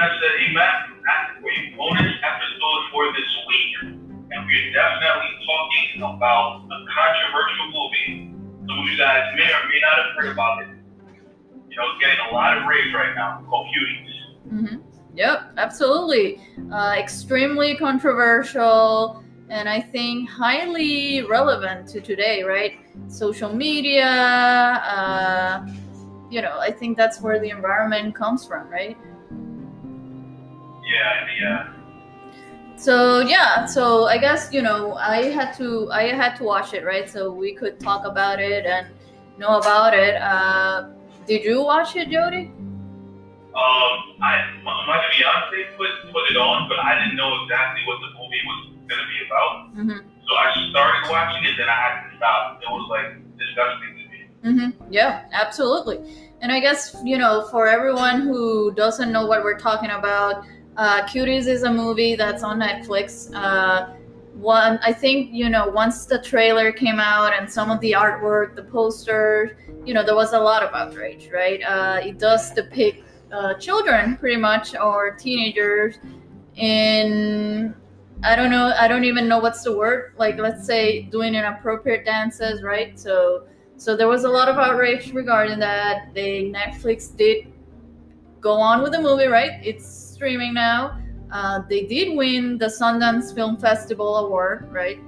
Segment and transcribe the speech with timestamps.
[0.00, 0.88] I said, hey, Matt,
[1.42, 3.96] we bonus episode for this week.
[4.30, 8.34] And we're definitely talking about a controversial movie.
[8.66, 10.68] Some of you guys may or may not have heard about it.
[11.70, 14.12] You know, it's getting a lot of rage right now called Cuties.
[14.52, 14.76] Mm-hmm.
[15.14, 16.40] Yep, absolutely.
[16.72, 22.78] Uh, extremely controversial and I think highly relevant to today, right?
[23.08, 25.66] Social media, uh,
[26.30, 28.96] you know, I think that's where the environment comes from, right?
[30.96, 31.72] Yeah, yeah.
[32.76, 36.84] So yeah, so I guess you know I had to I had to watch it,
[36.84, 37.08] right?
[37.08, 38.86] So we could talk about it and
[39.38, 40.16] know about it.
[40.16, 40.88] Uh,
[41.26, 42.52] did you watch it, Jody?
[43.56, 44.32] Um, I
[44.62, 48.60] my fiance put put it on, but I didn't know exactly what the movie was
[48.88, 49.52] going to be about.
[49.72, 50.00] Mm-hmm.
[50.28, 52.60] So I started watching it, then I had to stop.
[52.60, 54.20] It was like disgusting to me.
[54.44, 54.92] Mm-hmm.
[54.92, 55.98] Yeah, absolutely.
[56.42, 60.44] And I guess you know, for everyone who doesn't know what we're talking about,
[60.76, 63.34] uh, Cuties is a movie that's on Netflix.
[63.34, 63.94] Uh,
[64.34, 68.54] one, I think you know, once the trailer came out and some of the artwork,
[68.54, 69.50] the posters,
[69.84, 71.62] you know, there was a lot of outrage, right?
[71.62, 75.98] Uh, it does depict uh, children, pretty much, or teenagers
[76.56, 77.74] in
[78.22, 78.72] I don't know.
[78.78, 80.14] I don't even know what's the word.
[80.18, 82.98] Like, let's say doing inappropriate dances, right?
[82.98, 86.14] So, so there was a lot of outrage regarding that.
[86.14, 87.52] They Netflix did
[88.40, 89.60] go on with the movie, right?
[89.62, 90.98] It's streaming now.
[91.30, 94.98] Uh, they did win the Sundance Film Festival award, right?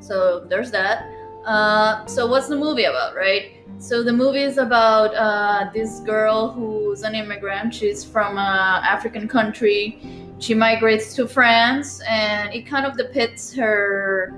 [0.00, 1.06] So there's that.
[1.46, 3.52] Uh, so what's the movie about, right?
[3.78, 7.74] So the movie is about uh, this girl who's an immigrant.
[7.74, 10.00] She's from an African country
[10.42, 14.34] she migrates to France and it kind of depicts her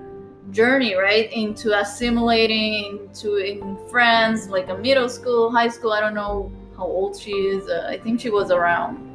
[0.50, 6.14] journey right into assimilating into in France like a middle school high school I don't
[6.14, 9.13] know how old she is uh, I think she was around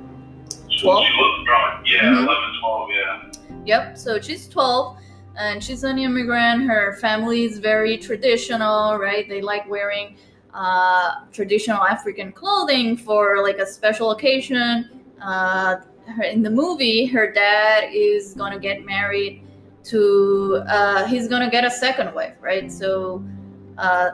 [0.82, 2.24] 12 she yeah mm-hmm.
[2.24, 3.32] 11 12 yeah.
[3.66, 4.98] Yep so she's 12
[5.40, 6.64] and she's an immigrant.
[6.64, 9.28] Her family is very traditional right?
[9.28, 10.18] They like wearing
[10.54, 15.02] uh, traditional African clothing for like a special occasion.
[15.22, 15.78] Uh,
[16.08, 19.44] her in the movie, her dad is gonna get married
[19.86, 22.72] to uh, he's gonna get a second wife, right?
[22.72, 23.24] So
[23.78, 24.12] uh,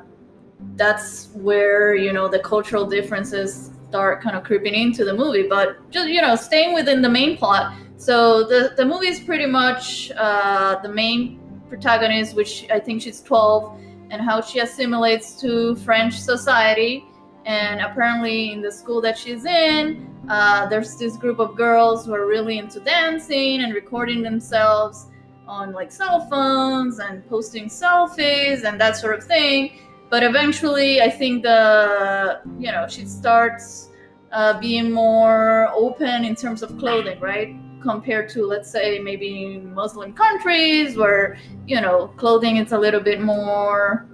[0.75, 5.47] that's where you know the cultural differences start kind of creeping into the movie.
[5.47, 7.63] But just you know, staying within the main plot.
[7.97, 11.39] So the the movie is pretty much uh, the main
[11.69, 13.79] protagonist, which I think she's 12,
[14.11, 17.05] and how she assimilates to French society.
[17.45, 19.81] And apparently, in the school that she's in,
[20.27, 25.07] uh, there's this group of girls who are really into dancing and recording themselves
[25.47, 29.61] on like cell phones and posting selfies and that sort of thing.
[30.09, 33.89] But eventually, I think the you know she starts
[34.31, 37.55] uh, being more open in terms of clothing, right?
[37.81, 43.21] Compared to let's say maybe Muslim countries where you know clothing is a little bit
[43.21, 44.07] more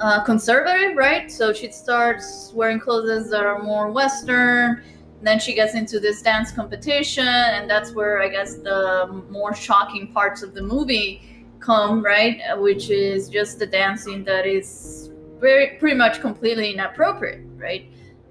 [0.00, 1.30] uh, conservative, right?
[1.30, 4.82] So she starts wearing clothes that are more Western.
[5.22, 10.12] Then she gets into this dance competition, and that's where I guess the more shocking
[10.12, 11.22] parts of the movie
[11.62, 12.40] come, right?
[12.58, 17.86] Which is just the dancing that is very pretty much completely inappropriate, right?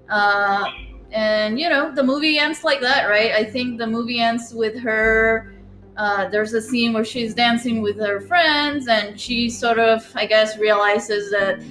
[0.08, 0.64] Uh,
[1.10, 3.32] and you know, the movie ends like that, right?
[3.32, 5.52] I think the movie ends with her.
[5.96, 10.24] Uh, there's a scene where she's dancing with her friends, and she sort of, I
[10.24, 11.62] guess, realizes that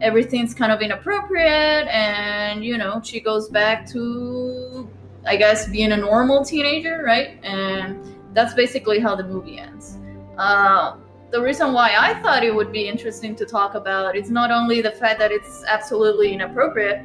[0.00, 4.88] everything's kind of inappropriate and you know she goes back to
[5.26, 7.98] i guess being a normal teenager right and
[8.32, 9.98] that's basically how the movie ends
[10.38, 10.96] uh,
[11.30, 14.80] the reason why i thought it would be interesting to talk about is not only
[14.80, 17.02] the fact that it's absolutely inappropriate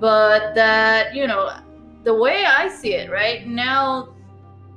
[0.00, 1.50] but that you know
[2.04, 4.14] the way i see it right now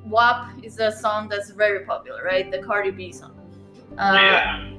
[0.06, 3.36] WAP is a song that's very popular right the cardi b song
[3.98, 4.76] uh, yeah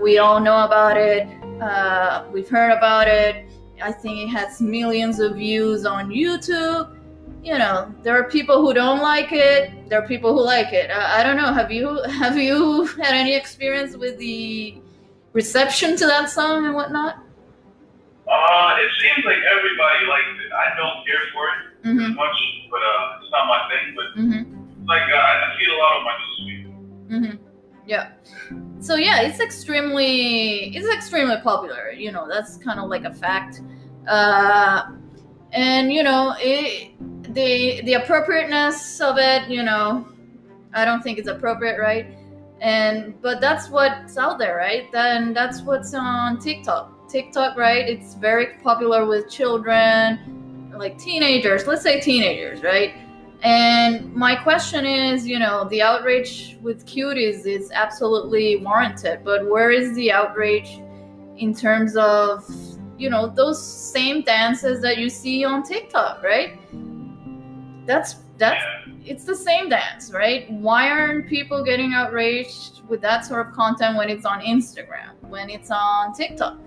[0.00, 1.26] we all know about it.
[1.60, 3.50] Uh, we've heard about it.
[3.82, 6.97] I think it has millions of views on YouTube.
[7.42, 9.88] You know, there are people who don't like it.
[9.88, 10.90] There are people who like it.
[10.90, 11.52] Uh, I don't know.
[11.52, 14.76] Have you have you had any experience with the
[15.32, 17.16] reception to that song and whatnot?
[18.26, 20.52] Uh, it seems like everybody likes it.
[20.52, 22.10] I don't care for it mm-hmm.
[22.10, 22.36] as much,
[22.70, 23.94] but uh, it's not my thing.
[23.96, 24.86] But mm-hmm.
[24.86, 26.24] like uh, I see a lot of my news
[27.08, 27.36] Mm-hmm.
[27.86, 28.10] Yeah
[28.80, 33.60] so yeah it's extremely it's extremely popular you know that's kind of like a fact
[34.06, 34.90] uh
[35.52, 36.92] and you know it
[37.38, 40.06] the the appropriateness of it you know
[40.74, 42.06] i don't think it's appropriate right
[42.60, 48.14] and but that's what's out there right then that's what's on tiktok tiktok right it's
[48.14, 50.38] very popular with children
[50.78, 52.94] like teenagers, let's say teenagers, right?
[53.42, 59.70] And my question is, you know, the outrage with cuties is absolutely warranted, but where
[59.70, 60.80] is the outrage
[61.36, 62.44] in terms of,
[62.96, 66.58] you know, those same dances that you see on TikTok, right?
[67.88, 68.62] That's that's
[69.06, 70.44] it's the same dance, right?
[70.52, 75.48] Why aren't people getting outraged with that sort of content when it's on Instagram, when
[75.48, 76.58] it's on TikTok?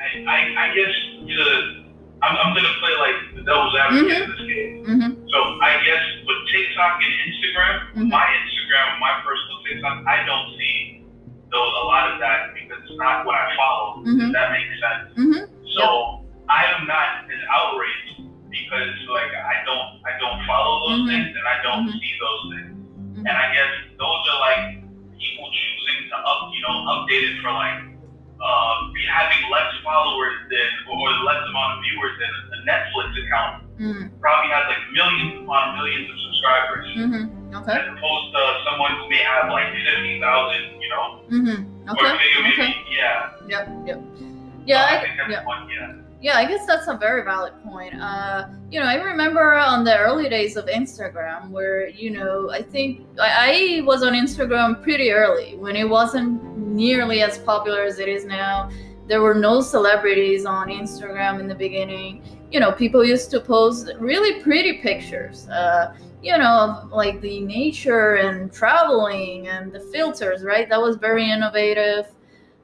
[0.00, 0.94] I, I, I guess
[1.28, 1.84] to,
[2.24, 4.24] I'm, I'm gonna play like the devil's advocate Mhm.
[4.24, 4.84] in this game.
[4.88, 5.28] Mm-hmm.
[5.28, 8.08] So I guess with TikTok and Instagram, Mhm.
[8.08, 11.04] my Instagram, my personal TikTok, I don't see
[11.52, 14.02] those a lot of that because it's not what I follow.
[14.08, 14.24] Mhm.
[14.26, 15.04] If that makes sense.
[15.20, 15.44] Mm-hmm.
[15.76, 21.08] So I am not as outraged because like I don't I don't follow those Mhm.
[21.10, 21.98] things and I don't Mhm.
[21.98, 22.74] see those things.
[22.74, 23.24] Mhm.
[23.28, 24.62] And I guess those are like
[25.18, 27.78] people choosing to up you know update it for like
[28.42, 33.54] uh be having less followers than or less amount of viewers than a Netflix account
[33.80, 34.12] Mm-hmm.
[34.20, 37.56] probably has like millions upon millions of subscribers Mm-hmm.
[37.56, 37.72] Okay.
[37.80, 41.88] as opposed to someone who may have like fifty thousand, you know, Mm-hmm.
[41.88, 42.12] or Okay.
[42.18, 42.72] maybe, maybe Okay.
[42.90, 43.30] yeah.
[43.48, 43.64] Yep.
[43.86, 44.00] Yep.
[44.66, 44.84] Yeah.
[44.84, 45.44] I I, think that's yeah.
[45.44, 45.92] one, yeah.
[46.22, 47.94] Yeah, I guess that's a very valid point.
[47.94, 52.60] Uh, you know, I remember on the early days of Instagram where, you know, I
[52.60, 57.98] think I, I was on Instagram pretty early when it wasn't nearly as popular as
[57.98, 58.70] it is now.
[59.06, 62.22] There were no celebrities on Instagram in the beginning.
[62.50, 68.16] You know, people used to post really pretty pictures, uh, you know, like the nature
[68.16, 70.68] and traveling and the filters, right?
[70.68, 72.08] That was very innovative.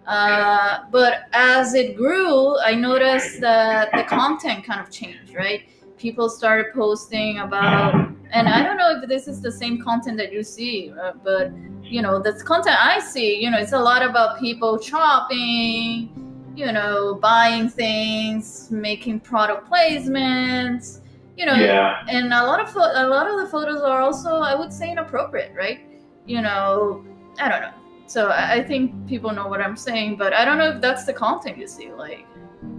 [0.06, 5.62] Uh, but as it grew, I noticed that the content kind of changed, right?
[5.98, 7.94] People started posting about,
[8.30, 11.50] and I don't know if this is the same content that you see, uh, but
[11.82, 16.10] you know, the content I see, you know, it's a lot about people shopping,
[16.56, 21.00] you know, buying things, making product placements,
[21.36, 22.02] you know, Yeah.
[22.08, 25.52] and a lot of a lot of the photos are also, I would say, inappropriate,
[25.56, 25.80] right?
[26.26, 27.04] You know,
[27.40, 27.72] I don't know.
[28.06, 31.04] So I I think people know what I'm saying, but I don't know if that's
[31.04, 31.90] the content you see.
[31.92, 32.26] Like,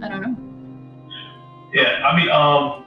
[0.02, 0.36] I don't know.
[1.74, 2.84] Yeah, I mean, um,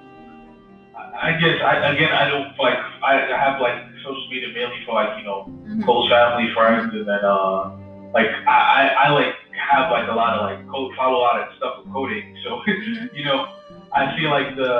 [1.22, 4.96] I guess I again I don't like I I have like social media mainly for
[4.96, 5.86] like you know Mhm.
[5.86, 7.70] close family friends and then uh
[8.14, 9.36] like I, I I like
[9.70, 12.58] have like a lot of like code follow a lot of stuff with coding so
[12.68, 13.14] Mhm.
[13.14, 13.54] you know
[13.94, 14.74] I feel like the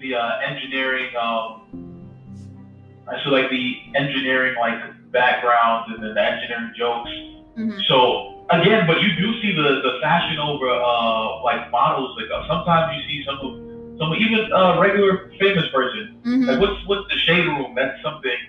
[0.00, 1.68] the uh, engineering um
[3.12, 3.64] I feel like the
[3.94, 4.80] engineering like
[5.12, 7.10] backgrounds and then the jokes
[7.56, 7.78] Mhm.
[7.86, 7.98] so
[8.50, 12.16] again, but you do see the, the fashion over uh like models.
[12.18, 13.52] Like uh, sometimes you see some of
[13.98, 16.16] some even uh regular famous person.
[16.24, 16.46] Mhm.
[16.48, 17.74] Like what's what's the shade room?
[17.74, 18.40] That's something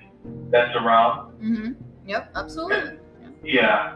[0.51, 1.33] that's around.
[1.41, 1.71] Mm-hmm.
[2.07, 2.31] Yep.
[2.35, 2.97] Absolutely.
[3.43, 3.95] Yeah.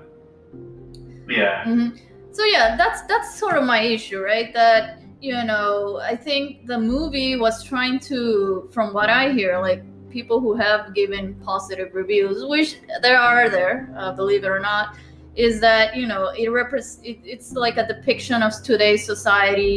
[1.30, 1.64] Yeah.
[1.64, 1.90] hmm
[2.32, 4.54] So yeah, that's that's sort of my issue, right?
[4.54, 9.82] That you know, I think the movie was trying to, from what I hear, like
[10.18, 12.70] people who have given positive reviews, which
[13.02, 14.96] there are there, uh, believe it or not,
[15.36, 19.76] is that you know it represents it, it's like a depiction of today's society,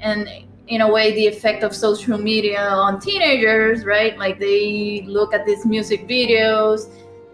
[0.00, 0.20] and
[0.74, 4.18] in a way the effect of social media on teenagers, right?
[4.24, 6.80] Like they look at these music videos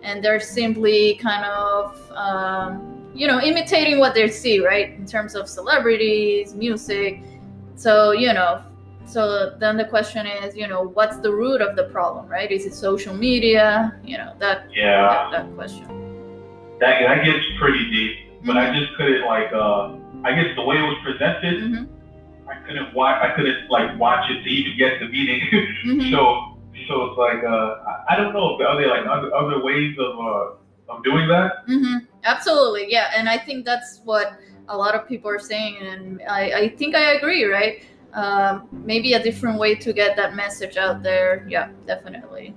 [0.05, 5.35] and they're simply kind of um, you know imitating what they see right in terms
[5.35, 7.23] of celebrities music
[7.75, 8.63] so you know
[9.07, 12.65] so then the question is you know what's the root of the problem right is
[12.67, 15.09] it social media you know that Yeah.
[15.09, 15.87] that, that question
[16.81, 18.13] That that gets pretty deep.
[18.47, 19.97] But I just couldn't like uh
[20.29, 21.87] I guess the way it was presented, Mhm,
[22.53, 25.41] I couldn't watch I couldn't like watch it to even get the meaning.
[25.85, 26.11] mhm.
[26.13, 26.21] so
[26.89, 30.13] so it's like uh I, I don't know are there like other other ways of
[30.29, 31.51] uh of doing that?
[31.67, 34.27] hmm Absolutely, yeah, and I think that's what
[34.69, 37.75] a lot of people are saying, and I, I think I agree, right?
[38.15, 42.55] Um, maybe a different way to get that message out there, yeah, definitely.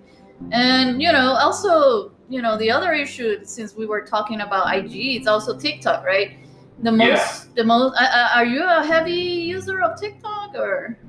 [0.52, 5.18] And you know, also, you know, the other issue since we were talking about IG,
[5.18, 6.38] it's also TikTok, right?
[6.84, 7.54] The most, Yeah.
[7.56, 7.96] the most.
[8.00, 11.00] Uh, uh, are you a heavy user of TikTok or?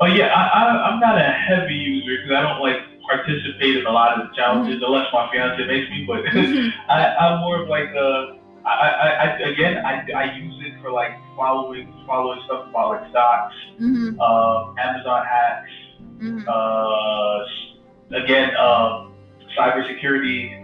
[0.00, 3.86] Oh yeah, I, I I'm not a heavy user because I don't like participate in
[3.86, 6.04] a lot of the challenges unless my fiance makes me.
[6.06, 8.34] But Mhm, I, I'm more of like uh,
[8.66, 13.10] I, I, I again I, I use it for like following following stuff about like
[13.10, 15.70] stocks, mhm, uh, Amazon hacks,
[16.18, 16.44] mhm.
[16.48, 19.14] uh, again um,
[19.58, 20.60] cybersecurity.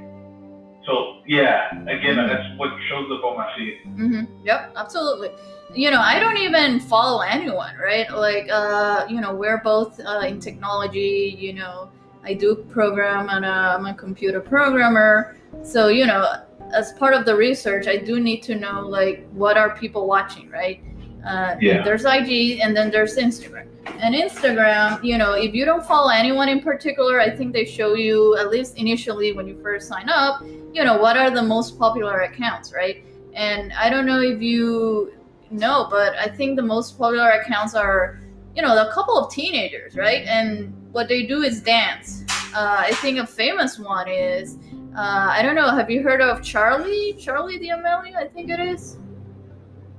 [0.86, 3.80] So yeah, again that's what shows up on my feed.
[3.84, 5.30] hmm Yep, absolutely.
[5.74, 8.10] You know, I don't even follow anyone, right?
[8.10, 11.36] Like, uh, you know, we're both uh, in technology.
[11.38, 11.90] You know,
[12.24, 15.36] I do program, and uh, I'm a computer programmer.
[15.62, 16.26] So, you know,
[16.72, 20.50] as part of the research, I do need to know like what are people watching,
[20.50, 20.80] right?
[21.26, 21.82] Uh, Yeah.
[21.82, 23.66] There's IG and then there's Instagram.
[23.98, 27.94] And Instagram, you know, if you don't follow anyone in particular, I think they show
[27.94, 31.78] you at least initially when you first sign up, you know, what are the most
[31.78, 33.02] popular accounts, right?
[33.34, 35.12] And I don't know if you
[35.50, 38.20] know, but I think the most popular accounts are,
[38.54, 40.24] you know, a couple of teenagers, right?
[40.26, 42.24] And what they do is dance.
[42.54, 44.56] Uh, I think a famous one is,
[45.00, 47.14] uh, I don't know, have you heard of Charli?
[47.14, 48.98] Charli the D'Amelio, I think it is.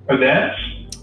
[0.08, 0.54] That?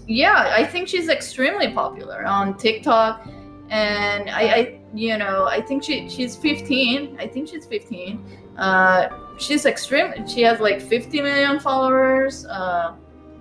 [0.07, 3.27] Yeah, I think she's extremely popular on TikTok,
[3.69, 7.17] and I, I you know, I think she she's 15.
[7.19, 8.23] I think she's 15.
[8.57, 10.25] Uh, she's extreme.
[10.25, 12.95] She has like 50 million followers, uh,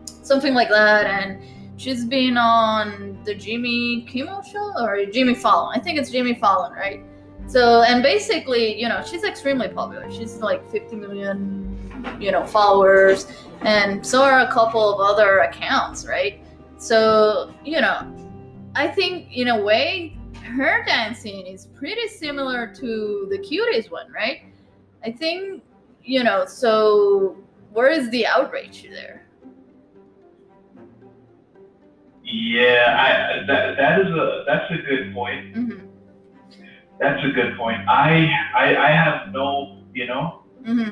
[0.06, 1.40] something like that, and
[1.76, 5.78] she's been on the Jimmy Kimmel show or Jimmy Fallon.
[5.78, 7.04] I think it's Jimmy Fallon, right?
[7.48, 10.10] So, and basically, you know, she's extremely popular.
[10.12, 13.26] She's like 50 million, you know, followers,
[13.62, 16.42] and so are a couple of other accounts, right?
[16.76, 18.14] So, you know,
[18.74, 20.14] I think in a way,
[20.44, 24.42] her dancing is pretty similar to the cuties one, right?
[25.02, 25.62] I think,
[26.04, 27.38] you know, so
[27.72, 29.26] where is the outrage there?
[32.22, 35.54] Yeah, I, that that is a that's a good point.
[35.54, 35.87] hmm
[37.00, 37.80] That's a good point.
[37.88, 40.90] I I, I have no you know hmm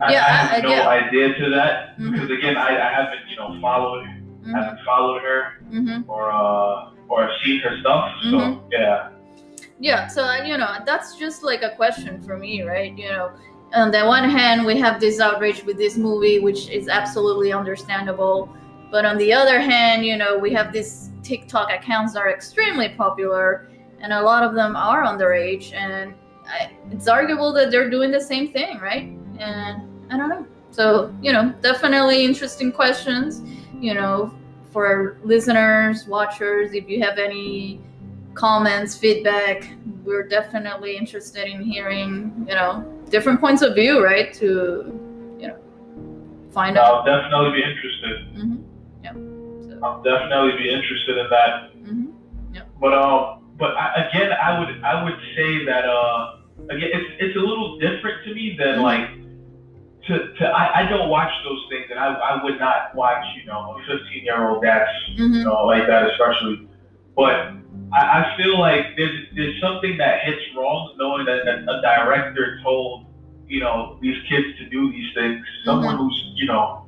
[0.00, 0.88] I, Yeah, I have I- no yeah.
[0.88, 4.04] idea to that because again I, I haven't you know followed
[4.44, 8.04] hmm haven't followed her hmm or uh or seen her stuff.
[8.30, 8.60] So Mhm.
[8.70, 9.08] yeah.
[9.80, 12.96] Yeah, so uh, you know, that's just like a question for me, right?
[12.96, 13.32] You know,
[13.74, 18.48] on the one hand, we have this outrage with this movie, which is absolutely understandable.
[18.92, 22.88] But on the other hand, you know, we have these TikTok accounts that are extremely
[22.90, 23.68] popular,
[24.04, 26.14] and a lot of them are underage, and
[26.46, 29.04] I, it's arguable that they're doing the same thing, right?
[29.38, 30.46] And I don't know.
[30.72, 33.40] So, you know, definitely interesting questions,
[33.80, 34.34] you know,
[34.72, 37.80] for listeners, watchers, if you have any
[38.34, 39.70] comments, feedback.
[40.04, 44.34] We're definitely interested in hearing, you know, different points of view, right?
[44.34, 44.46] To,
[45.38, 45.58] you know,
[46.52, 46.84] find out.
[46.84, 48.34] I'll definitely be interested.
[48.36, 48.56] mm-hmm.
[49.02, 49.12] Yeah.
[49.12, 51.70] So, I'll definitely be interested in that.
[51.86, 52.06] hmm
[52.80, 56.36] But um, but I, again, I would I would say that uh,
[56.68, 58.82] again, it's it's a little different to me than Mhm.
[58.90, 59.06] like
[60.06, 63.44] to to I, I don't watch those things, and I I would not watch you
[63.46, 66.56] know a 15 year old that's hmm you know like that especially.
[67.16, 67.34] But
[67.98, 72.58] I, I feel like there's there's something that hits wrong knowing that, that a director
[72.62, 73.06] told
[73.48, 75.38] you know these kids to do these things.
[75.64, 76.80] Someone who's you know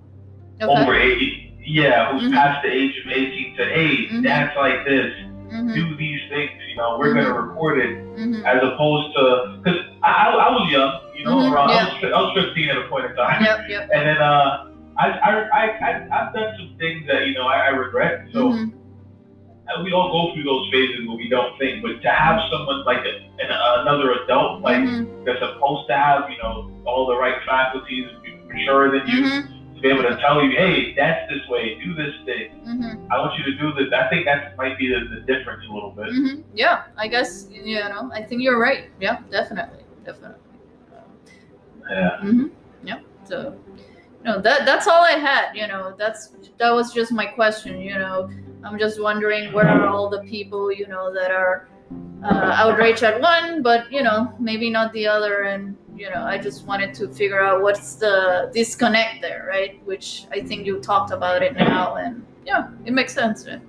[0.62, 0.73] Okay.
[0.83, 2.33] over 80, yeah, who's Mhm.
[2.33, 4.23] past the age of 18 to hey, Mhm.
[4.23, 5.12] dance like this
[5.50, 6.50] hmm do these things.
[6.69, 11.00] You know, we're gonna record it hmm as opposed to because I, I was young.
[11.17, 11.76] You know, Mhm, around, yeah.
[11.76, 13.59] I, was, I was 15 at a point in time, Yep.
[13.69, 13.88] Yep.
[13.93, 17.67] and then uh, I I I I I've done some things that you know I,
[17.67, 18.26] I regret.
[18.33, 18.69] So hmm
[19.69, 22.85] uh, we all go through those phases where we don't think, but to have someone
[22.85, 23.12] like a,
[23.43, 23.50] an,
[23.83, 28.23] another adult like hmm that's supposed to have you know all the right faculties, and
[28.23, 29.25] be mature than you,
[29.76, 32.50] to be able to tell you, hey, that's this way, do this thing.
[32.64, 33.92] hmm I want you to do this.
[33.92, 36.06] I think that might be the, the difference a little bit.
[36.09, 38.11] hmm Yeah, I guess you know.
[38.12, 38.90] I think you're right.
[39.00, 40.40] Yeah, definitely, definitely.
[41.90, 42.18] Yeah.
[42.21, 42.47] hmm
[42.85, 43.02] Yep.
[43.25, 43.56] So,
[44.25, 45.52] you know, that that's all I had.
[45.54, 47.80] You know, that's that was just my question.
[47.80, 48.30] You know,
[48.64, 51.68] I'm just wondering where are all the people you know that are
[52.25, 55.42] uh, outraged at one, but you know, maybe not the other.
[55.42, 59.85] And you know, I just wanted to figure out what's the disconnect there, right?
[59.87, 63.47] Which I think you talked about it now, and yeah, it makes sense.
[63.47, 63.61] Right?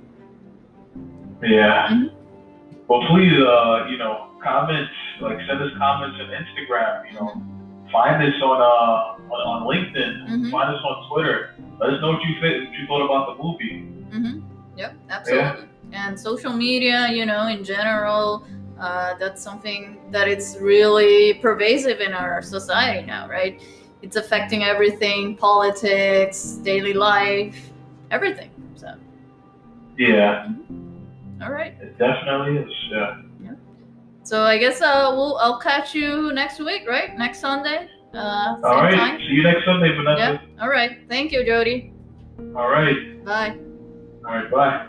[1.41, 1.87] Yeah.
[1.89, 2.11] Mhm.
[2.87, 4.89] Well, please, uh, you know, comment,
[5.21, 7.11] like send us comments on Instagram.
[7.11, 7.41] You know,
[7.91, 10.27] find us on uh on, on LinkedIn.
[10.29, 10.51] Mhm.
[10.51, 11.53] Find us on Twitter.
[11.79, 13.87] Let us know what you think, what you thought about the movie.
[14.11, 14.39] Mm-hmm.
[14.77, 15.67] Yep, absolutely.
[15.91, 18.45] And social media, you know, in general,
[18.79, 23.61] uh, that's something that it's really pervasive in our society now, right?
[24.01, 27.57] It's affecting everything politics, daily life,
[28.11, 28.51] everything.
[28.75, 28.93] So,
[29.97, 30.49] Yeah,
[31.41, 31.75] all right.
[31.81, 32.71] it definitely is.
[32.91, 33.15] Yeah.
[34.23, 37.17] So I guess uh, we'll I'll catch you next week, right?
[37.17, 38.93] Next Sunday, uh, same All right.
[38.93, 39.17] time.
[39.19, 40.41] See you next Sunday, Vanessa.
[40.57, 40.61] Yeah.
[40.61, 40.97] All right.
[41.07, 41.93] Thank you, Jody.
[42.53, 43.23] All right.
[43.23, 43.57] Bye.
[44.25, 44.51] All right.
[44.51, 44.87] Bye.